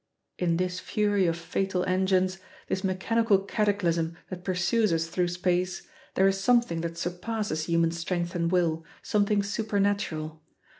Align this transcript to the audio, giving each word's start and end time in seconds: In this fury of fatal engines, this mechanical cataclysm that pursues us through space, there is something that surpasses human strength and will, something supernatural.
In 0.39 0.57
this 0.57 0.79
fury 0.79 1.27
of 1.27 1.37
fatal 1.37 1.83
engines, 1.83 2.39
this 2.67 2.83
mechanical 2.83 3.37
cataclysm 3.37 4.17
that 4.31 4.43
pursues 4.43 4.91
us 4.91 5.05
through 5.05 5.27
space, 5.27 5.83
there 6.15 6.27
is 6.27 6.39
something 6.39 6.81
that 6.81 6.97
surpasses 6.97 7.65
human 7.65 7.91
strength 7.91 8.33
and 8.33 8.51
will, 8.51 8.83
something 9.03 9.43
supernatural. 9.43 10.41